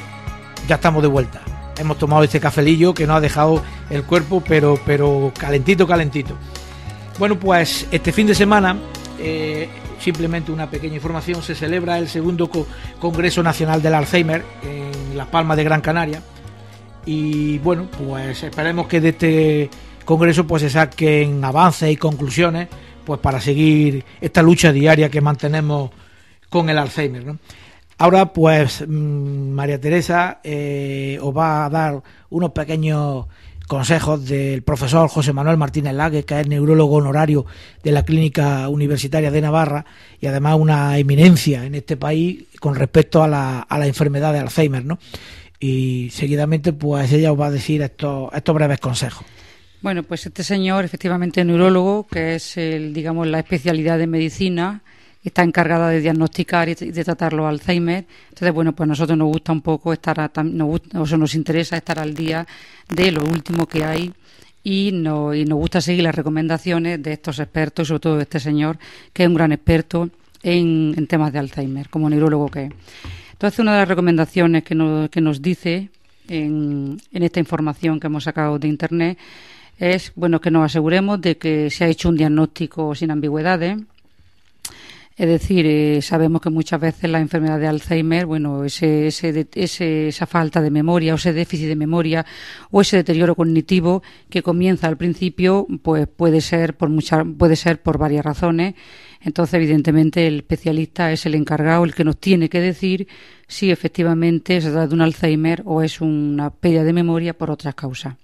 [0.67, 1.41] Ya estamos de vuelta.
[1.77, 6.37] Hemos tomado este cafelillo que nos ha dejado el cuerpo, pero, pero calentito, calentito.
[7.17, 8.75] Bueno, pues este fin de semana,
[9.19, 12.49] eh, simplemente una pequeña información, se celebra el segundo
[12.99, 16.21] Congreso Nacional del Alzheimer en Las Palmas de Gran Canaria.
[17.05, 19.69] Y bueno, pues esperemos que de este
[20.03, 22.67] congreso pues se saquen avances y conclusiones
[23.05, 25.91] pues para seguir esta lucha diaria que mantenemos
[26.49, 27.35] con el Alzheimer.
[27.97, 33.27] Ahora pues mm, María Teresa eh, os va a dar unos pequeños
[33.67, 37.45] consejos del profesor José Manuel Martínez Lague, que es neurólogo honorario
[37.83, 39.85] de la Clínica Universitaria de Navarra
[40.19, 44.39] y además una eminencia en este país con respecto a la, a la enfermedad de
[44.39, 44.99] Alzheimer, ¿no?
[45.59, 49.25] Y seguidamente, pues ella os va a decir estos, estos breves consejos.
[49.81, 54.81] Bueno, pues este señor, efectivamente neurólogo, que es el, digamos, la especialidad de medicina
[55.29, 58.05] está encargada de diagnosticar y de tratar los Alzheimer.
[58.29, 61.77] Entonces, bueno, pues a nosotros nos gusta un poco estar, a, nos, o nos interesa
[61.77, 62.45] estar al día
[62.87, 64.13] de lo último que hay
[64.63, 68.39] y, no, y nos gusta seguir las recomendaciones de estos expertos, sobre todo de este
[68.39, 68.77] señor,
[69.13, 70.09] que es un gran experto
[70.43, 72.71] en, en temas de Alzheimer, como neurólogo que es.
[73.33, 75.89] Entonces, una de las recomendaciones que nos, que nos dice
[76.27, 79.17] en, en esta información que hemos sacado de Internet
[79.77, 83.77] es bueno que nos aseguremos de que se ha hecho un diagnóstico sin ambigüedades
[85.17, 90.25] es decir, eh, sabemos que muchas veces la enfermedad de Alzheimer, bueno, ese, ese, esa
[90.25, 92.25] falta de memoria o ese déficit de memoria
[92.69, 97.81] o ese deterioro cognitivo que comienza al principio, pues puede ser por muchas, puede ser
[97.81, 98.75] por varias razones.
[99.21, 103.07] Entonces, evidentemente, el especialista es el encargado, el que nos tiene que decir
[103.47, 107.73] si efectivamente se trata de un Alzheimer o es una pérdida de memoria por otras
[107.73, 108.15] causas.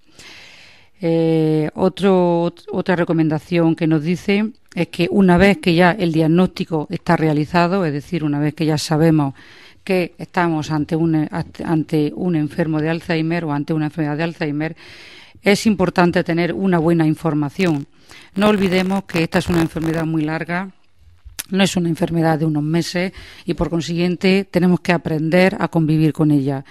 [0.99, 7.17] Eh, otra recomendación que nos dice es que una vez que ya el diagnóstico está
[7.17, 9.33] realizado, es decir, una vez que ya sabemos
[9.83, 11.27] que estamos ante un,
[11.63, 14.75] ante un enfermo de Alzheimer o ante una enfermedad de Alzheimer,
[15.41, 17.87] es importante tener una buena información.
[18.35, 20.69] No olvidemos que esta es una enfermedad muy larga,
[21.49, 23.11] no es una enfermedad de unos meses
[23.45, 26.63] y por consiguiente tenemos que aprender a convivir con ella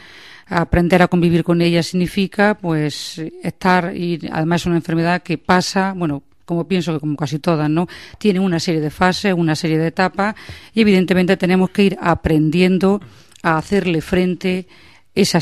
[0.51, 5.95] aprender a convivir con ella significa pues estar y además es una enfermedad que pasa,
[5.97, 7.87] bueno, como pienso que como casi todas, ¿no?
[8.19, 10.35] Tiene una serie de fases, una serie de etapas
[10.75, 13.01] y evidentemente tenemos que ir aprendiendo
[13.45, 14.67] a hacerle frente
[15.15, 15.39] esa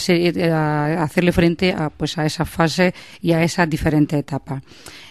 [0.52, 4.62] a hacerle frente a pues a esas fases y a esas diferentes etapas.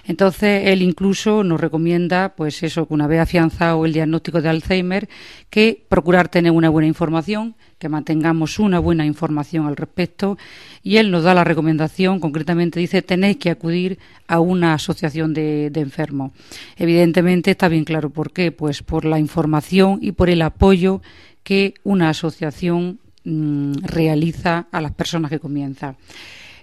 [0.08, 5.10] Entonces, él incluso nos recomienda, pues eso, que una vez afianzado el diagnóstico de Alzheimer,
[5.50, 10.38] que procurar tener una buena información, que mantengamos una buena información al respecto
[10.82, 15.70] y él nos da la recomendación, concretamente dice, tenéis que acudir a una asociación de,
[15.76, 16.32] enfermos.
[16.78, 21.02] Evidentemente está bien claro por qué, pues por la información y por el apoyo
[21.44, 25.98] que una asociación mm, realiza a las personas que comienzan.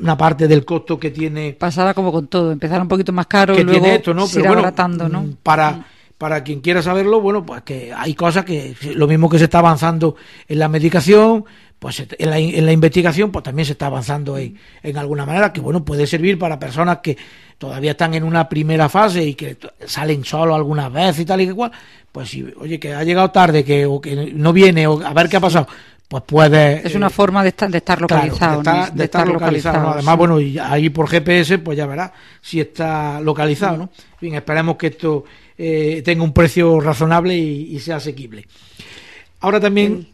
[0.00, 1.52] una parte del costo que tiene.
[1.52, 4.26] Pasará como con todo, empezar un poquito más caro y luego esto, ¿no?
[4.32, 5.22] Pero bueno, ¿no?
[5.22, 5.84] Mm, para, mm.
[6.18, 9.58] para quien quiera saberlo, bueno, pues que hay cosas que, lo mismo que se está
[9.58, 10.16] avanzando
[10.48, 11.44] en la medicación,
[11.78, 15.52] pues en la, en la investigación, pues también se está avanzando en, en alguna manera,
[15.52, 17.16] que bueno, puede servir para personas que
[17.56, 21.46] todavía están en una primera fase y que salen solo algunas veces y tal y
[21.46, 21.72] que cual,
[22.10, 25.28] pues si, oye, que ha llegado tarde, que, o que no viene, o a ver
[25.28, 25.66] qué ha pasado,
[26.10, 26.84] pues puede...
[26.84, 28.62] Es una eh, forma de estar, de estar localizado.
[28.92, 29.90] de, estar, localizado.
[29.90, 33.90] Además, bueno, y ahí por GPS, pues ya verá si está localizado, ¿no?
[34.20, 35.22] Bien, esperemos que esto
[35.56, 38.44] eh, tenga un precio razonable y, sea asequible.
[39.38, 40.08] Ahora también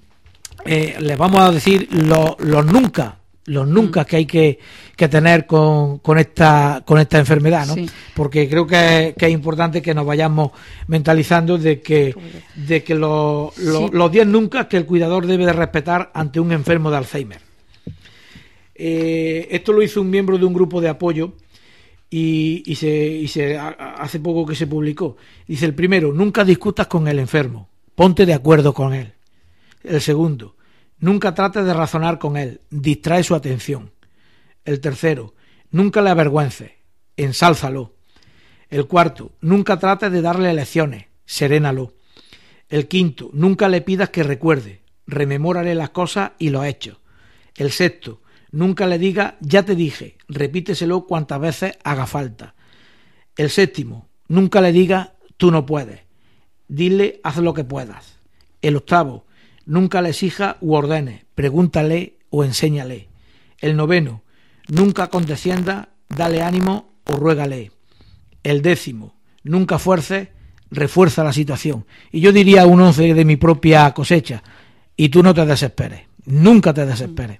[0.66, 4.59] eh, les vamos a decir los nunca los nunca que hay que,
[4.96, 7.76] tener con, con, esta, con esta enfermedad, ¿no?
[8.14, 10.50] Porque creo que, es importante que nos vayamos
[10.88, 12.14] mentalizando de que,
[12.54, 16.96] de que los 10 nunca que el cuidador debe de respetar ante un enfermo de
[16.96, 17.40] Alzheimer.
[18.74, 21.32] Eh, esto lo hizo un miembro de un grupo de apoyo
[22.11, 25.16] y, y, se, y se hace poco que se publicó.
[25.46, 29.12] Dice el primero, nunca discutas con el enfermo, ponte de acuerdo con él.
[29.82, 30.55] El segundo,
[30.98, 33.92] Nunca trate de razonar con él, distrae su atención.
[34.64, 35.35] El tercero,
[35.70, 36.78] nunca le avergüence,
[37.16, 37.94] ensálzalo.
[38.68, 41.94] El cuarto, nunca trate de darle lecciones, serénalo.
[42.68, 46.98] El quinto, nunca le pidas que recuerde, rememórale las cosas y los hechos.
[47.54, 52.54] El sexto, nunca le diga ya te dije, repíteselo cuantas veces haga falta.
[53.37, 56.00] El séptimo, nunca le diga tú no puedes,
[56.68, 58.18] dile haz lo que puedas.
[58.62, 59.25] El octavo,
[59.66, 63.09] Nunca le exija u ordene, pregúntale o enséñale.
[63.59, 64.22] El noveno,
[64.68, 67.72] nunca condescienda, dale ánimo o ruégale.
[68.42, 70.33] El décimo, nunca fuerce,
[70.70, 71.85] refuerza la situación.
[72.12, 74.42] Y yo diría un once de mi propia cosecha,
[74.96, 77.38] y tú no te desesperes, nunca te desesperes.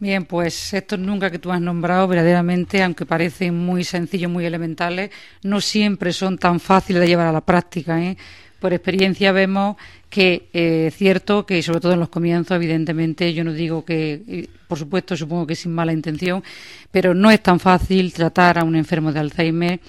[0.00, 5.10] Bien, pues estos nunca que tú has nombrado, verdaderamente, aunque parecen muy sencillos, muy elementales,
[5.44, 8.02] no siempre son tan fáciles de llevar a la práctica.
[8.02, 8.16] ¿eh?
[8.62, 9.74] Por experiencia vemos
[10.08, 14.22] que es eh, cierto que, sobre todo en los comienzos, evidentemente, yo no digo que,
[14.28, 16.44] eh, por supuesto, supongo que sin mala intención,
[16.92, 19.80] pero no es tan fácil tratar a un enfermo de Alzheimer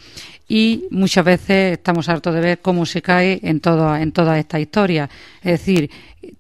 [0.48, 5.08] y muchas veces estamos hartos de ver cómo se cae en en toda esta historia.
[5.44, 5.92] Es decir,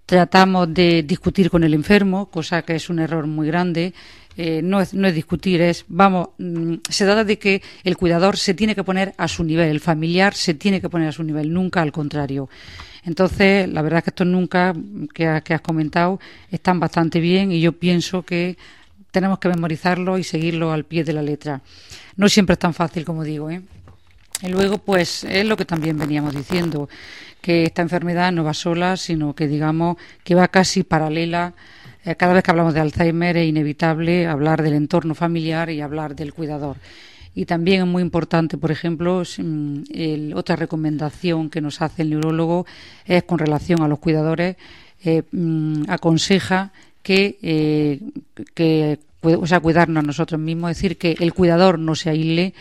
[0.07, 3.93] tratamos de discutir con el enfermo, cosa que es un error muy grande.
[4.35, 8.37] Eh, no, es, no es discutir, es, vamos, mm, se trata de que el cuidador
[8.37, 11.23] se tiene que poner a su nivel, el familiar se tiene que poner a su
[11.23, 12.49] nivel, nunca al contrario.
[13.03, 14.73] Entonces, la verdad es que estos nunca
[15.13, 16.19] que, que has comentado
[16.49, 18.57] están bastante bien y yo pienso que
[19.11, 21.61] tenemos que memorizarlo y seguirlo al pie de la letra.
[22.15, 23.61] No siempre es tan fácil como digo, ¿eh?
[24.41, 26.89] Y luego, pues, es lo que también veníamos diciendo,
[27.39, 31.53] que esta enfermedad no va sola, sino que, digamos, que va casi paralela.
[32.05, 36.15] Eh, cada vez que hablamos de Alzheimer es inevitable hablar del entorno familiar y hablar
[36.15, 36.77] del cuidador.
[37.35, 42.65] Y también es muy importante, por ejemplo, mm, otra recomendación que nos hace el neurólogo
[43.05, 44.57] es con relación a los cuidadores,
[45.03, 47.99] eh, mm, aconseja que, eh,
[48.53, 52.53] que o sea, cuidarnos a nosotros mismos, es decir, que el cuidador no se aísle,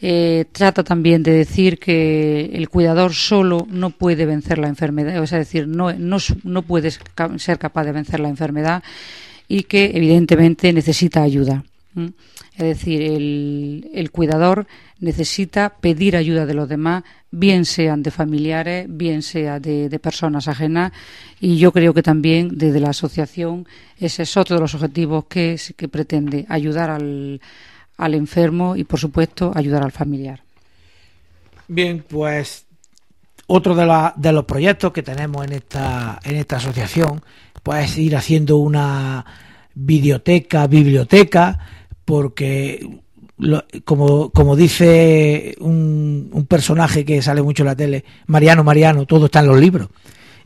[0.00, 5.30] eh, trata también de decir que el cuidador solo no puede vencer la enfermedad, es
[5.30, 8.82] decir, no, no, no puede ser capaz de vencer la enfermedad
[9.48, 11.64] y que evidentemente necesita ayuda.
[12.56, 14.66] Es decir, el, el, cuidador
[14.98, 20.48] necesita pedir ayuda de los demás, bien sean de familiares, bien sea de, de, personas
[20.48, 20.92] ajenas,
[21.40, 23.66] y yo creo que también desde la asociación
[23.98, 27.40] ese es otro de los objetivos que, que pretende, ayudar al,
[27.96, 30.42] al enfermo y, por supuesto, ayudar al familiar.
[31.68, 32.66] Bien, pues
[33.46, 37.22] otro de, la, de los proyectos que tenemos en esta, en esta asociación,
[37.62, 39.24] pues ir haciendo una
[39.74, 41.58] videoteca, biblioteca,
[42.04, 43.00] porque
[43.84, 49.26] como, como dice un, un personaje que sale mucho en la tele, Mariano, Mariano, todo
[49.26, 49.88] está en los libros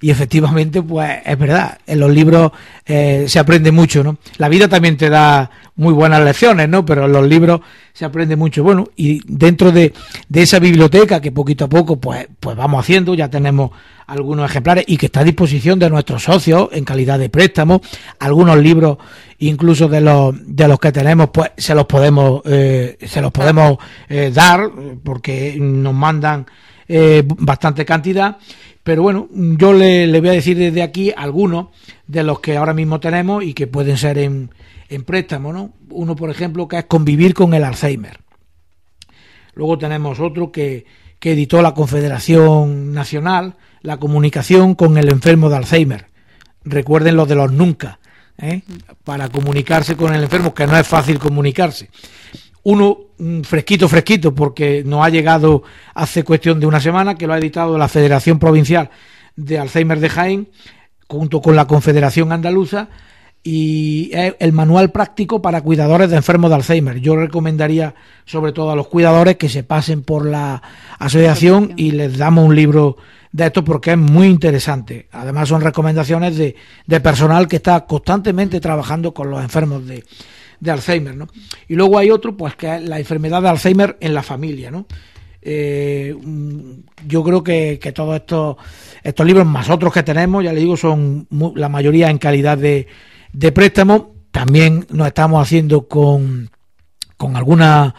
[0.00, 2.52] y efectivamente pues es verdad en los libros
[2.86, 7.06] eh, se aprende mucho no la vida también te da muy buenas lecciones no pero
[7.06, 7.60] en los libros
[7.98, 8.62] se aprende mucho.
[8.62, 9.92] Bueno y dentro de,
[10.28, 13.72] de esa biblioteca que poquito a poco pues pues vamos haciendo ya tenemos
[14.06, 17.82] algunos ejemplares y que está a disposición de nuestros socios en calidad de préstamo.
[18.20, 18.98] Algunos libros
[19.40, 23.78] incluso de los de los que tenemos pues se los podemos eh, se los podemos
[24.08, 24.70] eh, dar
[25.02, 26.46] porque nos mandan
[27.38, 28.38] bastante cantidad
[28.88, 31.66] pero bueno, yo le, voy a decir desde aquí algunos
[32.06, 34.48] de los que ahora mismo tenemos y que pueden ser en,
[35.04, 35.74] préstamo, ¿no?
[35.90, 38.20] Uno, por ejemplo, que es convivir con el Alzheimer.
[39.52, 40.86] Luego tenemos otro que,
[41.18, 46.06] que editó la Confederación Nacional, la comunicación con el enfermo de Alzheimer.
[46.64, 47.98] Recuerden lo de los nunca,
[48.38, 48.62] ¿eh?
[49.04, 51.90] para comunicarse con el enfermo, que no es fácil comunicarse
[52.62, 52.98] uno
[53.42, 55.62] fresquito, fresquito, porque nos ha llegado
[55.94, 58.90] hace cuestión de una semana, que lo ha editado la Federación Provincial
[59.36, 60.48] de Alzheimer de Jaén,
[61.08, 62.88] junto con la Confederación Andaluza,
[63.42, 67.00] y es el manual práctico para cuidadores de enfermos de Alzheimer.
[67.00, 67.94] Yo recomendaría
[68.24, 70.60] sobre todo a los cuidadores que se pasen por la
[70.98, 72.96] asociación y les damos un libro
[73.32, 75.08] de esto porque es muy interesante.
[75.12, 80.04] Además son recomendaciones de, de personal que está constantemente trabajando con los enfermos de,
[80.60, 81.28] de Alzheimer, ¿no?
[81.68, 84.86] Y luego hay otro, pues que es la enfermedad de Alzheimer en la familia, ¿no?
[85.40, 86.72] Eh, mm,
[87.06, 88.56] yo creo que, que, todos estos,
[89.02, 92.86] estos libros, más otros que tenemos, ya le digo, son la mayoría en calidad de,
[93.32, 94.14] de préstamo.
[94.30, 96.50] También nos estamos haciendo con,
[97.16, 97.94] con algunas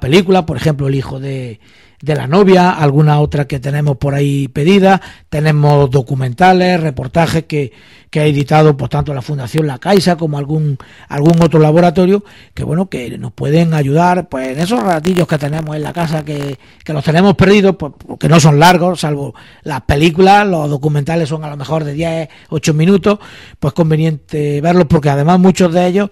[0.00, 1.60] películas, por ejemplo, El hijo de,
[2.00, 7.72] de la novia, alguna otra que tenemos por ahí pedida, tenemos documentales, reportajes que,
[8.14, 10.78] que ha editado pues tanto la Fundación La Caixa como algún
[11.08, 12.22] algún otro laboratorio
[12.54, 16.24] que bueno que nos pueden ayudar pues en esos ratillos que tenemos en la casa
[16.24, 19.34] que, que los tenemos perdidos pues, porque no son largos salvo
[19.64, 23.18] las películas los documentales son a lo mejor de 10 8 minutos
[23.58, 26.10] pues conveniente verlos porque además muchos de ellos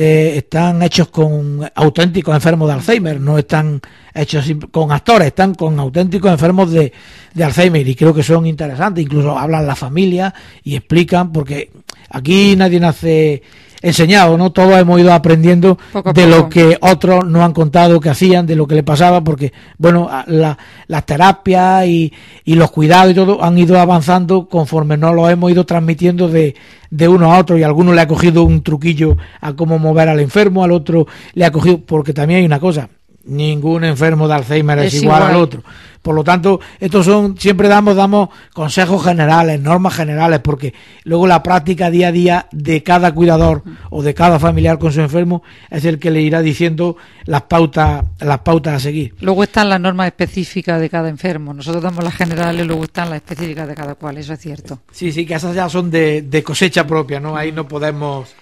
[0.00, 3.80] eh, están hechos con auténticos enfermos de Alzheimer, no están
[4.14, 6.92] hechos con actores, están con auténticos enfermos de,
[7.34, 10.32] de Alzheimer y creo que son interesantes, incluso hablan la familia
[10.62, 11.72] y explican, porque
[12.10, 13.42] aquí nadie nace
[13.82, 14.50] enseñado, ¿no?
[14.50, 15.78] Todos hemos ido aprendiendo
[16.14, 19.52] de lo que otros nos han contado que hacían, de lo que le pasaba, porque,
[19.78, 22.12] bueno, las terapias y,
[22.44, 26.54] y, los cuidados y todo han ido avanzando conforme nos lo hemos ido transmitiendo de,
[26.90, 30.08] de uno a otro y a alguno le ha cogido un truquillo a cómo mover
[30.08, 32.88] al enfermo, al otro le ha cogido, porque también hay una cosa,
[33.28, 35.62] ningún enfermo de Alzheimer es, igual, al otro.
[36.02, 40.72] Por lo tanto, estos son, siempre damos, damos consejos generales, normas generales, porque
[41.04, 45.00] luego la práctica día a día de cada cuidador o de cada familiar con su
[45.00, 49.14] enfermo es el que le irá diciendo las pautas, las pautas a seguir.
[49.20, 51.52] Luego están las normas específicas de cada enfermo.
[51.52, 54.78] Nosotros damos las generales, luego están las específicas de cada cual, eso es cierto.
[54.92, 57.36] Sí, sí, que esas ya son de, de cosecha propia, ¿no?
[57.36, 58.34] Ahí no podemos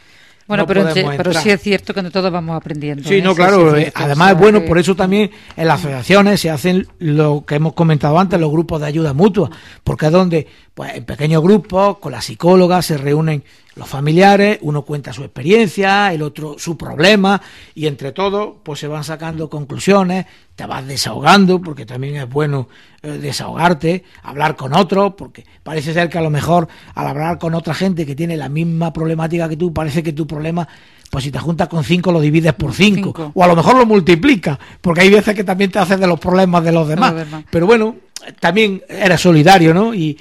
[0.47, 0.87] bueno, pero,
[1.17, 3.09] pero, sí es cierto que todos vamos aprendiendo.
[3.09, 3.23] Sí, ¿eh?
[3.23, 3.77] no, claro.
[3.77, 7.73] Eh, además es bueno, por eso también en las asociaciones se hacen lo que hemos
[7.73, 9.51] comentado antes, los grupos de ayuda mutua,
[9.83, 13.43] porque es donde, pues en pequeños grupos, con la psicóloga, se reúnen
[13.77, 17.41] los familiares, uno cuenta su experiencia, el otro su problema,
[17.75, 22.69] y entre todos, pues se van sacando conclusiones, te vas desahogando, porque también es bueno
[23.01, 27.55] eh, desahogarte, hablar con otros, porque parece ser que a lo mejor al hablar con
[27.55, 30.69] otra gente que tiene la misma problemática que tú, parece que tu problema
[31.11, 33.87] pues si te juntas con cinco lo divides por cinco, o a lo mejor lo
[33.87, 37.15] multiplica, porque hay veces que también te haces de los problemas de los demás.
[37.49, 37.95] Pero bueno,
[38.41, 39.95] también era solidario, ¿no?
[39.95, 40.19] Y,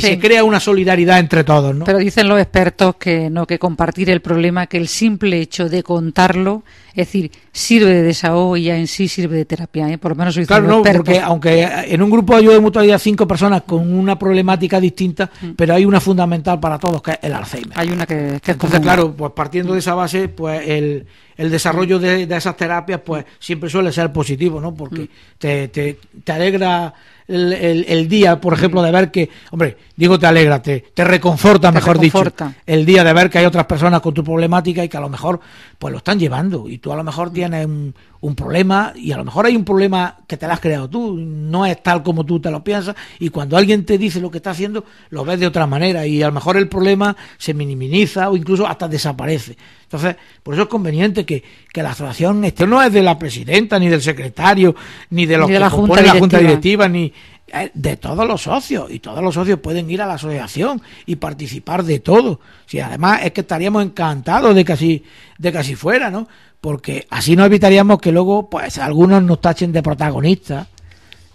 [0.00, 1.84] se crea una solidaridad entre todos, ¿no?
[1.84, 5.82] Pero dicen los expertos que no, que compartir el problema, que el simple hecho de
[5.82, 9.98] contarlo, es decir, sirve de desahogo y ya en sí sirve de terapia, ¿eh?
[9.98, 13.26] Por lo menos Claro, no, porque aunque en un grupo de ayuda de mutualidad cinco
[13.26, 15.50] personas con una problemática distinta, mm.
[15.56, 17.72] pero hay una fundamental para todos que es el Alzheimer.
[17.74, 21.98] Hay una que, que Entonces, claro, pues partiendo de esa base, pues el, el desarrollo
[21.98, 24.74] de, de, esas terapias, pues siempre suele ser positivo, ¿no?
[24.74, 25.08] Porque mm.
[25.38, 26.94] te, te, te alegra
[27.30, 32.22] el, día, por ejemplo, de ver que, hombre, digo te alegra, te, reconforta, mejor dicho,
[32.66, 35.08] el día de ver que hay otras personas con tu problemática y que a lo
[35.08, 35.40] mejor
[35.78, 39.16] pues lo están llevando y tú a lo mejor tienes un, un problema y a
[39.16, 42.24] lo mejor hay un problema que te lo has creado tú, no es tal como
[42.24, 45.40] tú te lo piensas y cuando alguien te dice lo que está haciendo, lo ves
[45.40, 49.56] de otra manera y a lo mejor el problema se minimiza o incluso hasta desaparece.
[49.84, 53.78] Entonces, por eso es conveniente que, que la asociación este no es de la presidenta,
[53.78, 54.74] ni del secretario,
[55.10, 57.12] ni de los que la junta la junta directiva, ni
[57.52, 58.90] eh, de todos los socios.
[58.90, 62.40] Y todos los socios pueden ir a la asociación y participar de todo.
[62.66, 65.04] Si además es que estaríamos encantados de que así,
[65.38, 66.28] de que así fuera, ¿no?
[66.60, 70.68] Porque así no evitaríamos que luego, pues, algunos nos tachen de protagonistas.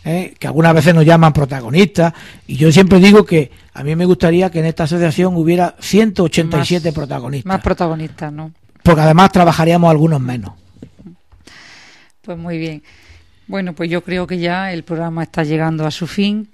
[0.05, 0.35] ¿eh?
[0.39, 2.13] que algunas veces nos llaman protagonistas,
[2.47, 6.93] y yo siempre digo que a mí me gustaría que en esta asociación hubiera 187
[6.93, 7.47] protagonistas.
[7.47, 8.51] Más protagonistas, ¿no?
[8.83, 10.53] Porque además trabajaríamos algunos menos.
[12.21, 12.83] Pues muy bien.
[13.47, 16.49] Bueno, pues yo creo que ya el programa está llegando a su fin.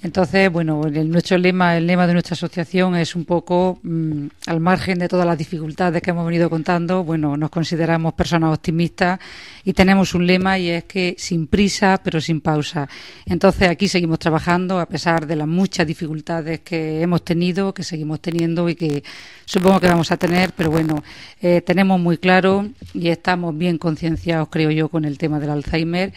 [0.00, 4.60] Entonces, bueno, el, nuestro lema, el lema de nuestra asociación es un poco mm, al
[4.60, 7.02] margen de todas las dificultades que hemos venido contando.
[7.02, 9.18] Bueno, nos consideramos personas optimistas
[9.64, 12.88] y tenemos un lema y es que sin prisa, pero sin pausa.
[13.26, 18.20] Entonces, aquí seguimos trabajando a pesar de las muchas dificultades que hemos tenido, que seguimos
[18.20, 19.02] teniendo y que
[19.46, 21.02] supongo que vamos a tener, pero bueno,
[21.42, 26.12] eh, tenemos muy claro y estamos bien concienciados, creo yo, con el tema del Alzheimer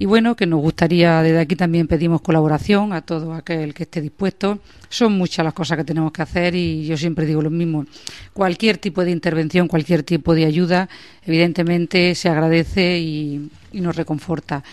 [0.00, 4.00] y bueno, que nos gustaría, desde aquí también pedimos colaboración a todo aquel que esté
[4.00, 4.58] dispuesto.
[4.88, 7.84] Son muchas las cosas que tenemos que hacer y yo siempre digo lo mismo.
[8.32, 10.88] Cualquier tipo de intervención, cualquier tipo de ayuda,
[11.26, 14.64] evidentemente se agradece y, nos reconforta.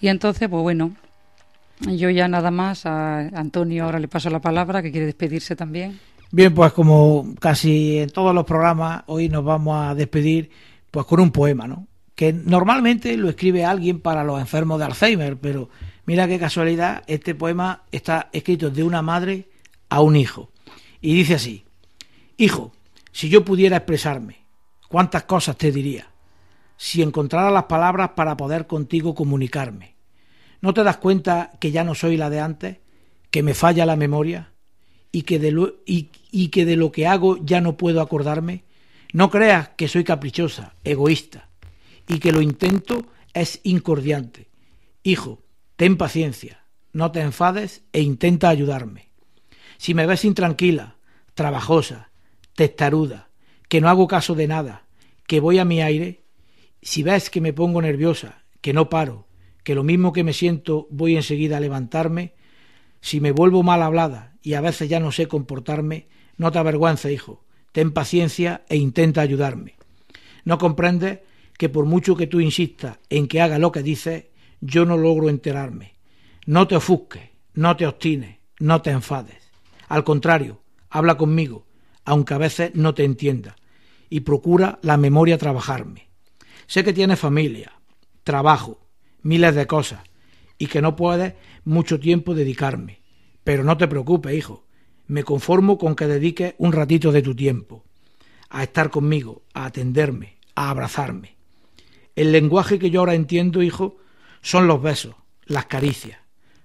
[0.00, 0.90] Y entonces, pues bueno,
[1.82, 6.00] yo ya nada más a Antonio ahora le paso la palabra, que quiere despedirse también.
[6.32, 10.50] Bien, pues como casi en todos los programas, hoy nos vamos a despedir
[10.90, 11.86] pues con un poema, ¿no?
[12.14, 15.68] Que normalmente lo escribe alguien para los enfermos de Alzheimer, pero
[16.06, 19.48] mira qué casualidad, este poema está escrito de una madre
[19.88, 20.50] a un hijo.
[21.00, 21.64] Y dice así,
[22.36, 22.72] Hijo,
[23.12, 24.38] si yo pudiera expresarme,
[24.88, 26.08] ¿cuántas cosas te diría?
[26.76, 29.94] Si encontrara las palabras para poder contigo comunicarme.
[30.60, 32.78] ¿No te das cuenta que ya no soy la de antes?
[33.30, 34.50] ¿Que me falla la memoria?
[35.12, 38.64] ¿Y que de lo, y, y que, de lo que hago ya no puedo acordarme?
[39.12, 41.48] No creas que soy caprichosa, egoísta
[42.06, 44.48] y que lo intento es incordiante.
[45.02, 45.42] Hijo,
[45.76, 49.10] ten paciencia, no te enfades e intenta ayudarme.
[49.76, 50.96] Si me ves intranquila,
[51.34, 52.10] trabajosa,
[52.54, 53.28] testaruda,
[53.68, 54.86] que no hago caso de nada,
[55.26, 56.24] que voy a mi aire,
[56.82, 59.26] si ves que me pongo nerviosa, que no paro,
[59.62, 62.34] que lo mismo que me siento voy enseguida a levantarme,
[63.00, 67.12] si me vuelvo mal hablada y a veces ya no sé comportarme, no te avergüences,
[67.12, 69.76] hijo, ten paciencia e intenta ayudarme.
[70.44, 71.20] ¿No comprendes
[71.58, 74.26] que por mucho que tú insistas en que haga lo que dices,
[74.60, 75.94] yo no logro enterarme.
[76.46, 79.50] No te ofusques, no te obstines, no te enfades.
[79.88, 81.66] Al contrario, habla conmigo,
[82.04, 83.56] aunque a veces no te entienda.
[84.10, 86.08] y procura la memoria trabajarme.
[86.66, 87.72] Sé que tienes familia,
[88.22, 88.86] trabajo,
[89.22, 90.02] miles de cosas
[90.56, 91.34] y que no puedes
[91.64, 93.00] mucho tiempo dedicarme.
[93.42, 94.66] Pero no te preocupes, hijo.
[95.08, 97.84] Me conformo con que dediques un ratito de tu tiempo
[98.50, 101.36] a estar conmigo, a atenderme, a abrazarme.
[102.16, 103.96] El lenguaje que yo ahora entiendo, hijo,
[104.40, 105.14] son los besos,
[105.46, 106.18] las caricias,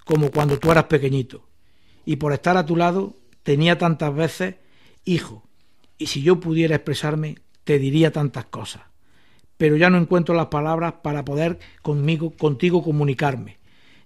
[0.05, 1.47] como cuando tú eras pequeñito.
[2.05, 4.55] Y por estar a tu lado tenía tantas veces,
[5.05, 5.43] hijo,
[5.97, 8.83] y si yo pudiera expresarme, te diría tantas cosas.
[9.57, 13.57] Pero ya no encuentro las palabras para poder conmigo, contigo comunicarme.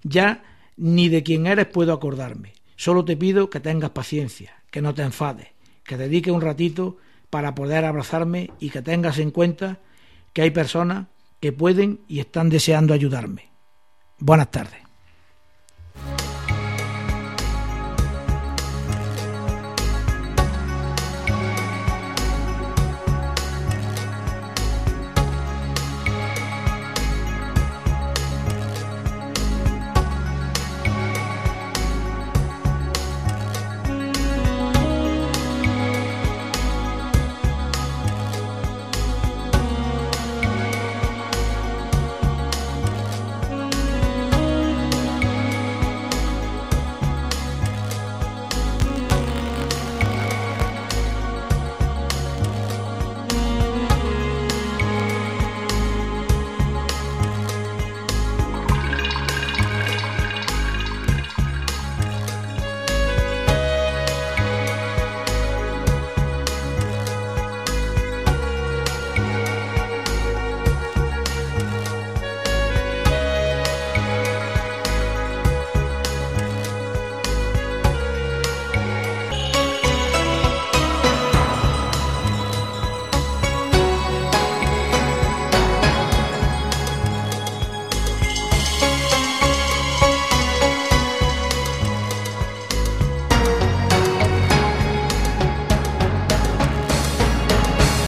[0.01, 0.43] Ya
[0.75, 2.53] ni de quién eres puedo acordarme.
[2.75, 5.49] Solo te pido que tengas paciencia, que no te enfades,
[5.83, 6.97] que dedique un ratito
[7.29, 9.79] para poder abrazarme y que tengas en cuenta
[10.33, 11.07] que hay personas
[11.43, 13.51] que pueden y están deseando ayudarme.
[14.17, 14.82] Buenas tardes.